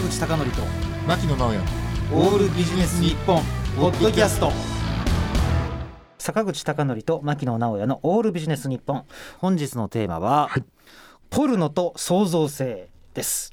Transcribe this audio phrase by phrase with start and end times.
[0.00, 0.62] 坂口孝則と
[1.06, 1.58] 牧野直哉。
[2.14, 3.42] オールビジネス日本
[3.76, 4.50] ポッドキャスト。
[6.16, 9.04] 坂口孝則と牧野直哉のオールビジネス日本。
[9.38, 10.64] 本日のテーマは、はい。
[11.28, 13.52] ポルノと創造性です。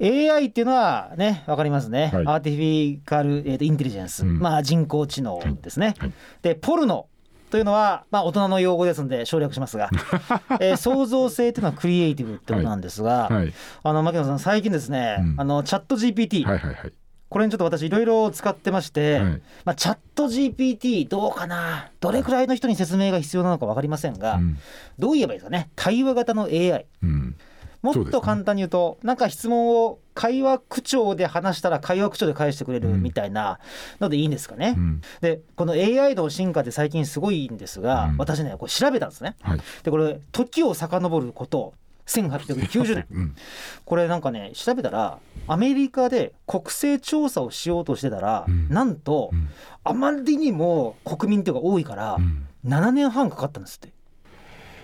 [0.00, 2.26] AI っていうのはねわかりますね、はい。
[2.26, 4.40] アーティフィカル、えーとインテリジェンス、うん。
[4.40, 6.12] まあ人工知能ですね、はい。
[6.42, 7.06] でポルノ
[7.52, 9.90] というのは、まあ、大人の用語ですので省略しますが、
[10.58, 13.52] えー創造性というのはクリエイティブってことなんですが、はい。
[13.82, 15.34] あの牧野さん最近ですね、うん。
[15.36, 16.92] あのチャット GPT、はいはいはい。
[17.28, 19.42] これにちょっと私いろいろ使ってまして、はい。
[19.66, 24.58] まあ、チャット GPT どうかなどれくらいの人に説明が必要なのか分かりませんが、うん。
[24.98, 27.36] どう言えばいいですかね対話型の AI うん
[27.82, 33.02] もっと簡単に言うと、なんか質問を会話口調で話したら会話口調で返してくれるうん。
[33.02, 33.58] みたいな
[34.00, 34.74] のでいいんですかね。
[34.76, 35.00] うん。
[35.20, 38.16] でこの AI の進化って最近すごいんですが、うん。
[38.18, 39.36] 私ねこれ調べたんですね。
[39.42, 39.60] はい。
[39.82, 41.74] でこれ時を遡ること
[42.06, 43.06] 1890年。
[43.10, 43.36] うん。
[43.84, 45.18] これなんかね調べたら
[45.48, 48.68] アメリカで国勢調査をしようとしてたら、うん。
[48.68, 49.48] なんとうん。
[49.84, 52.46] あまりにも国民っていうか多いからうん。
[52.64, 53.92] 7年半かかったんですって。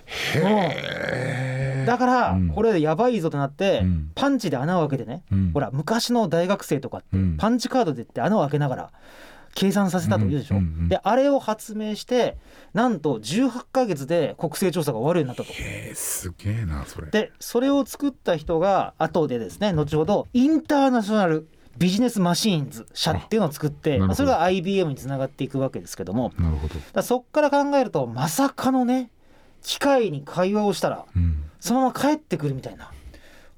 [0.09, 1.08] へー
[1.89, 2.49] だからうん。
[2.51, 4.11] これやばいぞとなって、うん。
[4.15, 5.51] パンチで穴を開けてね、うん。
[5.53, 7.37] ほら昔の大学生とかってうん。
[7.37, 8.93] パンチカードでって穴を開けながら
[9.55, 10.63] 計算させたと言うでしょ、うん。
[10.63, 10.69] うん。
[10.69, 10.89] うん。
[10.89, 12.37] であれを発明して
[12.75, 15.53] なんと18ヶ月で国勢調査が終わるようになったと。
[15.53, 17.11] へえすげえなそれ。
[17.11, 26.31] でそれを作った人が後でですね後ほどインターナショナルビジネスマシーンズ社っていうのを作ってそれが IBM につながっていくわけですけども。
[26.31, 26.75] だかなるほど。
[26.93, 29.11] らそっから考えるとまさかのね
[29.63, 32.91] 機械に会話をしたらうんそのまま帰ってくるみたいな。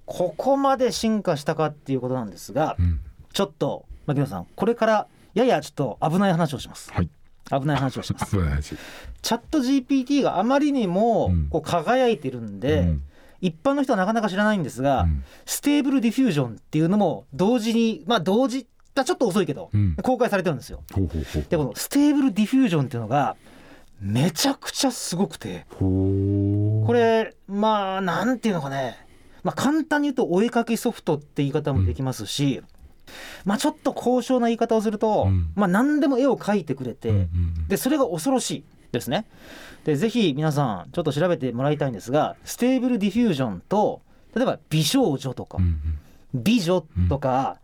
[0.06, 3.00] ここまで進化したかっていうことなんですがうん。
[3.32, 6.92] ちょっと牧野さんこれからややちょっと危ない話をします。
[6.92, 7.08] はい。
[7.50, 8.36] 危ない話をします。
[9.22, 11.48] ChatGPT があまりにもうん。
[11.48, 13.02] こう輝いてるんで、うん。
[13.40, 15.24] 一般の人はなかなか知らないんですが、うん。
[15.46, 19.94] Stable Diffusion っていうのも同時にまあ同時だちょっと遅いけど、うん。
[20.02, 20.82] 公開されてるんですよ。
[20.92, 23.36] ほうほうほうでこの Stable Diffusion っていうのが
[24.00, 25.66] めちゃくちゃすごくて
[26.90, 28.96] これまあなんていうのかね、
[29.42, 32.62] まあ、簡単に言うとお絵かきソフトって言い方もできますし、
[33.44, 35.50] まあちょっと高尚な言い方をすると、うん。
[35.54, 37.28] まあ何でも絵を描いてくれて、
[37.68, 39.26] でそれが恐ろしいですね。
[39.84, 44.02] でぜひ皆さんちょっと調べてもらいたいんですが Stable Diffusion と
[44.34, 45.78] 例えば美少女とかうん
[46.32, 47.58] 美女とか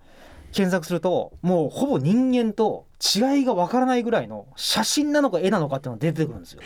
[0.52, 6.62] 検索するともうほぼ人間と違いがわからないぐらいの写真なのか絵なのかっていうのが出てくるんですよ。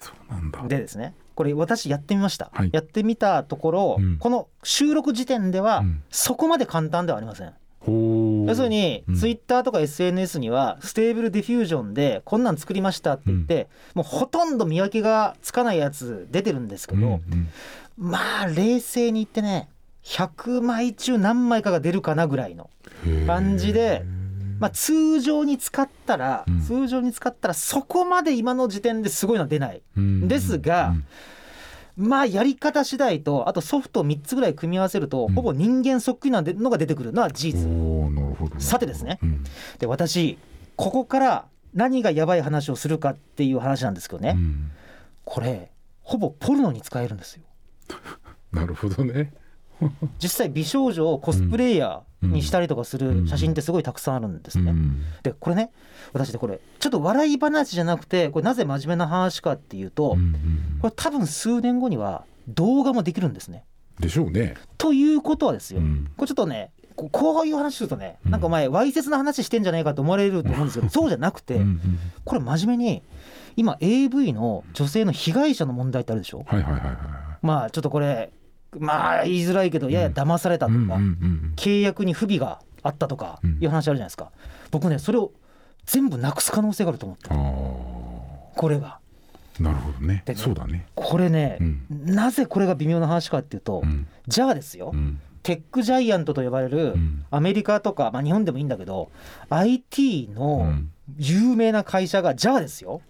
[0.00, 0.62] そうなんだ。
[0.66, 2.70] でですねこれ私やってみました、はい。
[2.72, 4.18] やってみたところ、うん。
[4.18, 6.02] この収録時点ではうん。
[6.10, 7.52] そこまで簡単ではありません。
[7.86, 9.14] 要するに、うん。
[9.14, 17.48] ツイッターとか SNS には Stable Diffusion でこんなん作りましたって言って、もうほとんど見分けがつかないやつ出てるんですけど、うんうん
[17.96, 19.68] まあ冷静に言ってね
[20.04, 22.70] 100枚中何枚かが出るかなぐらいの、
[23.26, 24.04] 感じで
[24.60, 26.60] まあ、通常に使ったら、うん。
[26.60, 29.82] 通常に使ったらそこまで今の時点ですごいのは出ない。
[29.96, 30.28] うん。
[30.28, 30.94] ですが
[31.96, 35.34] まあやり方次第とあとソフトを3つぐらい組み合わせると、うん。
[35.34, 37.68] ほぼ人間そっくりなのが出てくるのは事実。
[38.58, 39.18] さてですね。
[39.22, 39.44] うん。
[39.78, 40.38] で私
[40.76, 44.70] ここから何がやばい話をするかっていう話なんですけどね、うん。
[45.24, 45.70] これ
[46.02, 47.42] ほぼポルノに使えるんですよ。
[48.52, 49.32] なるほどね
[50.22, 55.02] 実際美少女をコスプレイヤーにしたりとかする写真ってすごいたくさんあるんですね、うん。
[55.22, 55.72] でこれね
[56.12, 60.16] 私でこれちょっと笑い話じゃなくてこれなぜ真面目な話かっていうと、
[60.80, 63.64] これ多分数年後には動画もできるんですね。
[63.98, 64.54] でしょうね。
[64.78, 66.10] ということはですよ、うん。
[66.16, 68.32] これちょっとねここういう話するとね、うん。
[68.32, 71.60] なんかお前わいせつな話してんじゃないかと思われると思うんですけどそうじゃなくて、
[72.24, 73.02] これ真面目に
[73.56, 76.44] 今 AV の女性の被害者の問題ってあるでしょ？
[76.46, 76.96] はいはいはいはい。
[77.42, 78.32] まあちょっとこれ
[78.78, 84.30] まあ言いづらいけどやや騙されたとか、うんうんうん契約に不備があったとかいう話あるじゃないですか、
[84.70, 85.32] 僕ねそれを
[85.84, 88.86] 全部なくす可能性があると思ってあこれが。
[88.88, 89.00] あ
[89.62, 90.24] なるほどね。
[90.36, 90.86] そうだね。
[90.94, 91.86] これね、うん。
[92.06, 94.06] なぜこれが微妙な話かっていうと、うん。
[94.26, 95.20] じゃあですよ、うん。
[95.42, 97.24] テックジャイアントと呼ばれるうん。
[97.30, 99.10] アメリカとか、まあ、日本でもいいんだけど
[99.50, 100.90] IT うのん。
[101.18, 103.02] 有名な会社がじゃあですよ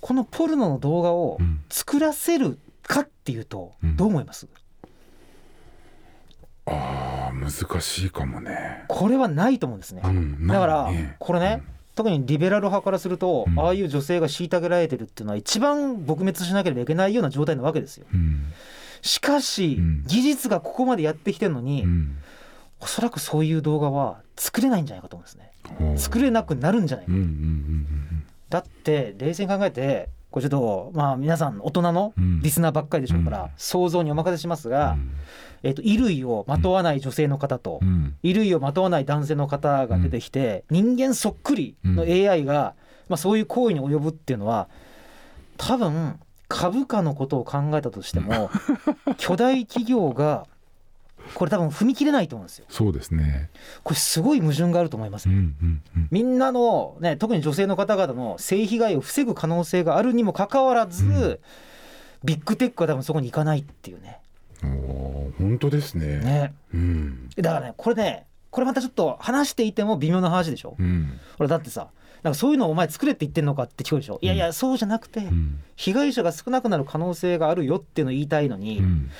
[0.00, 1.60] このポルノの動画をうん。
[1.68, 3.96] 作らせるかっていうとうん。
[3.96, 4.60] どう思います、ああ
[7.40, 8.84] 難しいかもね。
[8.88, 10.02] これはないと思うんですね。
[10.04, 11.62] うんだからこれね、
[11.96, 13.58] 特にリベラル派からすると、うん。
[13.58, 18.06] ああいう女性が虐げられてるっていうのは一番撲滅しなければいけないような状態なわけですよ。
[18.12, 18.52] うん。
[19.00, 20.04] しかし、うん。
[20.06, 22.18] 技術がここまでやってきてるのに、うん。
[22.80, 25.96] おそらくそういう動画は作れないんじゃないかと思うんですね。
[25.98, 27.12] 作れなくなるんじゃないか。
[27.12, 28.26] うんうんうん。
[28.50, 32.40] だって冷静に考えてこれちょっとまあ皆さん大人のうん。
[32.42, 33.50] リスナーばっかりでしょうから、うん。
[33.56, 35.10] 想像にお任せしますが、うん。
[35.62, 38.14] えっと衣類をまとわない女性の方と、うん。
[38.20, 42.74] 衣類をまとわない男性の方が出てきて、人間そっくりの AI が、
[43.08, 44.68] まあ、そういう行為に及ぶっていうのは
[45.56, 48.50] 多分株価のことを考えたとしても
[49.16, 50.46] 巨大企業が
[51.34, 52.66] これ多分踏み切れないと思うんですよ。
[52.68, 53.50] そうですね。
[53.82, 55.34] これすごい矛盾があると思いますね。
[55.34, 61.38] うんうんうんみんなの、ね、特に女性の方々の性被害を防ぐ可能性があるにもかかわらず、うん
[62.24, 64.20] ビッグテックは多分そこに行かないっていうね。
[65.38, 66.18] 本当ですね。
[66.18, 70.76] ねうんだからねこれねこれまたちょっと話していても微妙な話でしょ。
[70.78, 71.88] うんこれだってさ
[72.22, 79.10] なんかそういうのをお前作れって言ってんのかって聞こえるでしょ、いやいやそうじゃなくてうん被害者が少なくなる可能性があるよっていうのを言いたいのに、うん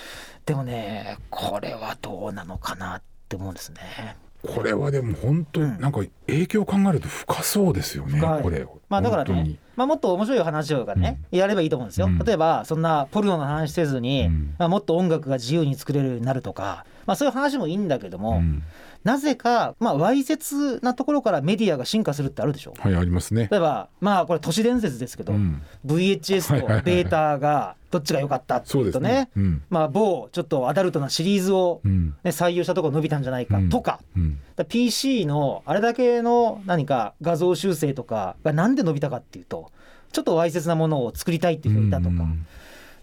[0.47, 4.17] でもねこれはどうなのかなって思うんですね。
[4.47, 8.21] これはでも本当うんなんか影響を考えると深そうですよね。
[8.21, 8.67] 深いこれ。
[8.89, 12.07] まあだからねまあ、もっと面白い話をね、やればいいと思うんですよ。
[12.07, 12.19] うん。
[12.19, 14.55] 例えばそんなポルノの話せずに、うん。
[14.59, 18.63] まあ、もっと音楽が自由に作れるようになるとか、まあ、そういう話もいいんだけども、うん。
[19.05, 22.75] なぜかまあわいせつなところからメディアが進化するってあるでしょ。
[22.77, 23.47] はいありますね。
[23.49, 25.63] 例えばまあこれ都市伝説ですけど、うん。
[25.87, 29.31] VHS とベータがどっちが良かったってそいううとねね。
[29.37, 29.63] うん。
[29.71, 32.17] まあ某ちょっとアダルトなシリーズを、うん。
[32.25, 33.69] ね、採用したところ伸びたんじゃないかうん。
[33.69, 39.71] とか,、うん PC のあれだけの何か画像修正とかがなんで伸びたかっていうと
[40.13, 42.47] ちょっとわいせつなものを作りたいっていう人がいたとか、うん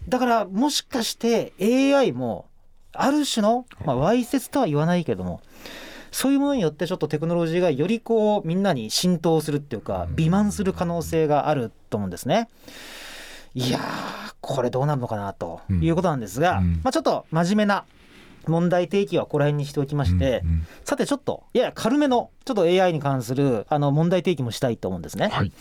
[0.07, 2.47] だからもしかして AI も
[2.91, 5.41] ある種の、まあ、わいせつとは言わないけども
[6.11, 10.15] そういうものによってちょっとテクノロジーがよりこうみんなに浸透するっていうかうん。
[10.15, 12.49] 美満する可能性があると思うんですね。
[13.55, 16.81] いやーこれどうなるのかなということなんですが、うん。
[16.83, 17.85] まあ、ちょっと真面目な
[18.47, 25.29] 問題提起はここら辺にしておきまして、うんうんさてちょっとやや軽めのちょっと AI に関するあの問題提起もしたいと思うんですね。
[25.29, 25.51] はい。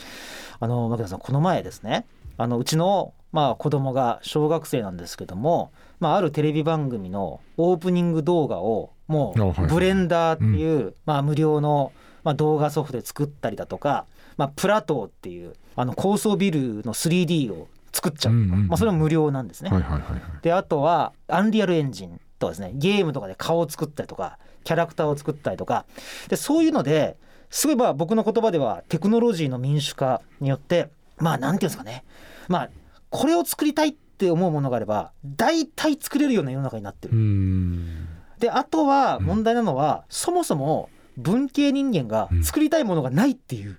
[0.60, 2.06] あの牧田さんこの前ですね
[2.36, 11.92] あのうちのまあ子供が小学生なんですけども、まあ、あるテレビ番組のオープニング動画をもうブレンダーっていう、まあ、無料の
[12.24, 14.06] まあ動画ソフトで作ったりだとか、
[14.36, 19.70] まあ、プラトーっていうあの高層ビルの 3D を作っちゃう、うんうんうんまあ、それも無料なんですね。
[19.70, 20.20] はいはいはいはい。
[20.42, 25.86] であとはアンリアルエンジンとかですねゲームとかで顔を作ったりとかキャラクターを作ったりとか
[26.28, 27.16] でそういうので
[27.50, 32.04] すごいまあ僕の言葉ではテクノロジーの民主化によってまあなんていうんですかね
[32.48, 32.70] まあ
[33.10, 37.16] これを作りたいって思うものがあれば大体作れるような世の中になってうる。
[37.18, 38.08] ん。
[38.38, 43.78] であとは問題なのは、そもそも文系人間が作りたいものがないっていう、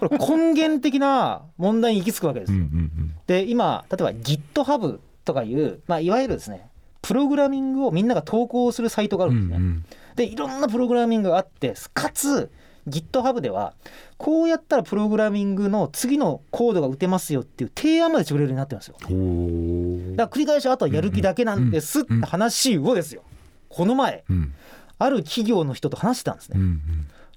[0.00, 2.58] これ根源的な問題に行き着くわけですよ。
[2.58, 6.69] うんうんで今例えば GitHub とかいう、まあ、いわゆるですね
[7.10, 9.34] プログラミングをみんなが投稿するサイトがあうん。
[9.34, 9.58] るんですね。
[9.58, 9.84] うんうん
[10.16, 12.50] でいろんなプログラミングがあってかつ
[12.88, 13.74] GitHub では
[14.18, 18.96] こうやったらプログラミングの次のコードが打てますよっていう提案までしてくれるようになってるんですよ。
[20.16, 23.22] だから繰り返しあとはやる気だけなんですって話をですよ。
[23.68, 24.52] この前うん
[24.98, 26.58] ある企業の人と話してたんですね。
[26.58, 26.80] うん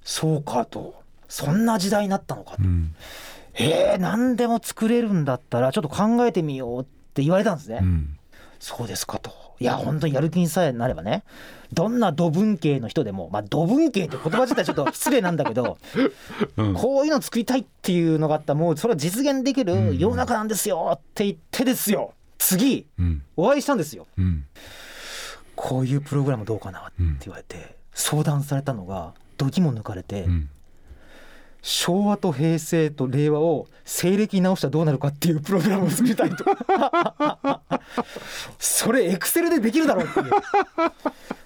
[0.04, 0.96] そうかと
[1.30, 2.96] そんな時代になったのかとうんうん
[3.56, 7.80] えー、何でも作れるんだったらちょっと考えてみようって言われたんですね。
[7.82, 8.18] うん
[8.60, 9.43] そうですかと。
[9.64, 11.24] いや本当にやる気にさえなればね
[11.72, 15.78] どんな土文系の人でもまあ土文系って言葉自体ちょっと失礼なんだけど
[16.58, 16.74] うん。
[16.74, 22.14] こういうの作りたいっていうのがあったらもうそれは実現できる世の中なんですよって言ってですよ。
[22.38, 23.24] 次うん。
[23.38, 24.06] お会いしたんですよ。
[24.18, 24.46] うん。
[25.56, 30.50] こういうプログラムどうかなって言われて相談されたのが度肝抜かれてうん。
[31.64, 36.44] 昭和と平成と令和を西暦に直したらどうなるかっていうプログラムを作りたいと
[38.60, 40.32] それエクセルでできるだろうっていう。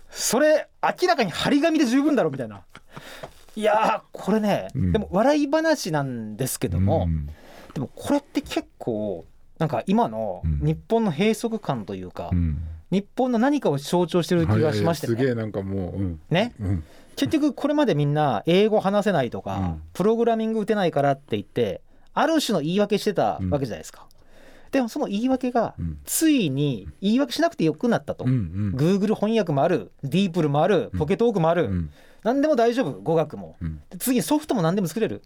[0.09, 2.61] それ明らかに張り紙で十分だろうみたいな。
[3.55, 4.91] いやーこれね、うん。
[4.91, 7.29] でも笑い話なんですけども、うん。
[7.73, 9.25] でもこれって結構
[9.57, 10.59] なんか今のうん。
[10.59, 12.57] 日本の閉塞感というか、うん。
[12.89, 16.19] 日本の何かを象徴してる気がしましてね、はいはいすげえなんかもううん。
[16.29, 16.53] ね。
[16.59, 16.83] うん。
[17.15, 19.81] 結局これまでみんな英語話せないとか、うん。
[19.93, 21.81] プログラミング打てないからって言って
[22.13, 24.07] ある種の言い訳してたわけじゃないですか、
[24.71, 25.99] でもその言い訳がうん。
[26.05, 29.91] ついに言い訳しなくてよくなったと、うん Google 翻訳もある。
[30.03, 30.89] ディープルもある。
[30.93, 30.99] うん。
[30.99, 31.89] ポケトークもある、うん。
[32.23, 32.99] 何でも大丈夫。
[32.99, 33.55] 語学も。
[33.61, 33.81] うん。
[33.89, 35.23] で次ソフトも何でも作れる。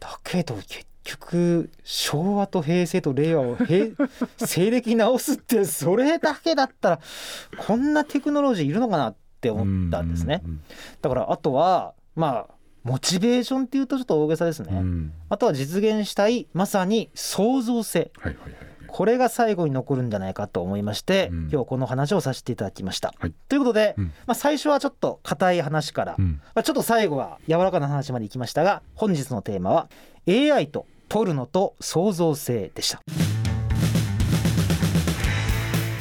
[0.00, 3.88] だけど結局昭和と平成と令和を平
[4.38, 7.00] 西暦に直すってそれだけだったら
[7.66, 10.42] こんなテクノロジーいるのかなって思ったんですね。
[10.44, 10.60] うん。
[11.00, 12.54] だからあとはまあ
[12.84, 15.12] モチベーションっていうとちょっと大げさですね、うん。
[15.28, 18.10] あとは実現したいまさに創造性。
[18.18, 21.48] はいはいはいこれが最後に残るんじゃないかと思いまして、うん。
[21.52, 23.12] 今日この話をさせていただきました。
[23.18, 23.34] はい。
[23.48, 24.04] ということで、うん。
[24.26, 26.40] まあ、最初はちょっと硬い話から、うん。
[26.54, 29.88] まあ、ちょっと最後は柔らかな話までいきましたが本日のテーマは
[30.26, 33.02] AI と取るのと創造性でした。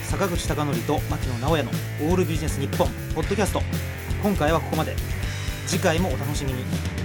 [0.04, 1.72] 坂口孝則と牧野直哉の
[2.10, 3.62] オールビジネス日本ポッドキャスト。
[4.24, 4.96] 今回はここまで
[5.68, 6.97] 次回もお楽しみに。